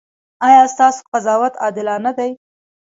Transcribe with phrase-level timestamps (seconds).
[0.45, 2.31] ایا ستاسو قضاوت عادلانه دی؟